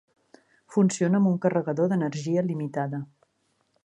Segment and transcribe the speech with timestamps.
[0.75, 3.03] Funciona amb un carregador d'energia limitada.